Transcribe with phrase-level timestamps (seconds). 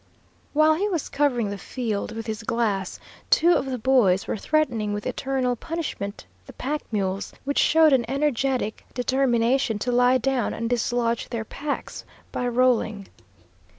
[0.53, 4.93] While he was covering the field with his glass, two of the boys were threatening
[4.93, 10.67] with eternal punishment the pack mules, which showed an energetic determination to lie down and
[10.67, 13.09] dislodge their packs by rolling.